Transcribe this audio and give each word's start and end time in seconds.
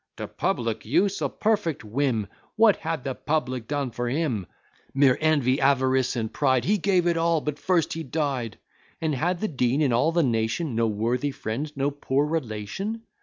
"To 0.17 0.27
public 0.27 0.83
use! 0.83 1.21
a 1.21 1.29
perfect 1.29 1.83
whim! 1.83 2.25
What 2.55 2.77
had 2.77 3.03
the 3.03 3.13
public 3.13 3.67
done 3.67 3.91
for 3.91 4.09
him? 4.09 4.47
Mere 4.95 5.15
envy, 5.21 5.61
avarice, 5.61 6.15
and 6.15 6.33
pride: 6.33 6.65
He 6.65 6.79
gave 6.79 7.05
it 7.05 7.17
all 7.17 7.39
but 7.39 7.59
first 7.59 7.93
he 7.93 8.01
died. 8.01 8.57
And 8.99 9.13
had 9.13 9.41
the 9.41 9.47
Dean, 9.47 9.79
in 9.79 9.93
all 9.93 10.11
the 10.11 10.23
nation, 10.23 10.73
No 10.73 10.87
worthy 10.87 11.29
friend, 11.29 11.71
no 11.77 11.91
poor 11.91 12.25
relation? 12.25 13.03